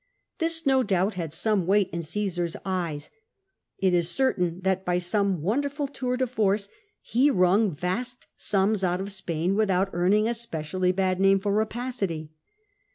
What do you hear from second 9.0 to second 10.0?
Spain without